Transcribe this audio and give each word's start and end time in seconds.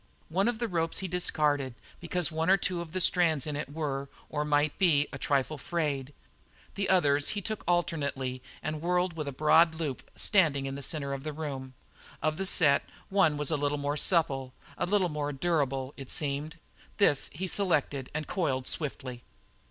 One 0.29 0.47
of 0.47 0.57
the 0.57 0.67
ropes 0.67 0.97
he 0.97 1.07
discarded 1.07 1.75
because 1.99 2.31
one 2.31 2.49
or 2.49 2.57
two 2.57 2.83
strands 2.99 3.45
in 3.45 3.55
it 3.55 3.71
were, 3.71 4.09
or 4.29 4.43
might 4.43 4.75
be, 4.79 5.07
a 5.13 5.19
trifle 5.19 5.59
frayed. 5.59 6.11
The 6.73 6.89
others 6.89 7.29
he 7.37 7.39
took 7.43 7.63
alternately 7.67 8.41
and 8.63 8.81
whirled 8.81 9.13
with 9.13 9.27
a 9.27 9.31
broad 9.31 9.75
loop, 9.75 10.09
standing 10.15 10.65
in 10.65 10.73
the 10.73 10.81
centre 10.81 11.13
of 11.13 11.23
the 11.23 11.33
room. 11.33 11.75
Of 12.19 12.37
the 12.37 12.47
set 12.47 12.81
one 13.09 13.37
was 13.37 13.51
a 13.51 13.57
little 13.57 13.77
more 13.77 13.95
supple, 13.95 14.55
a 14.75 14.87
little 14.87 15.07
more 15.09 15.31
durable, 15.31 15.93
it 15.95 16.09
seemed. 16.09 16.57
This 16.97 17.29
he 17.31 17.45
selected 17.45 18.09
and 18.15 18.25
coiled 18.25 18.65
swiftly. 18.65 19.21